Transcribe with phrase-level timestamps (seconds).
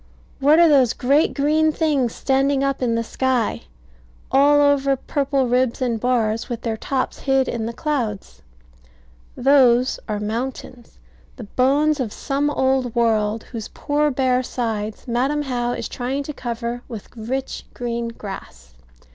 [0.39, 3.61] What are those great green things standing up in the sky,
[4.31, 8.41] all over purple ribs and bars, with their tops hid in the clouds?
[9.37, 10.97] Those are mountains;
[11.35, 16.33] the bones of some old world, whose poor bare sides Madam How is trying to
[16.33, 18.73] cover with rich green grass.